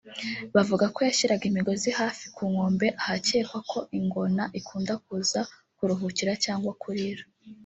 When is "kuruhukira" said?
5.77-6.33